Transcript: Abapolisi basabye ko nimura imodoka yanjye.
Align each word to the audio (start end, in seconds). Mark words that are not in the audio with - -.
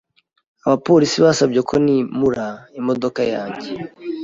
Abapolisi 0.65 1.17
basabye 1.25 1.59
ko 1.69 1.75
nimura 1.85 2.47
imodoka 2.79 3.21
yanjye. 3.33 3.69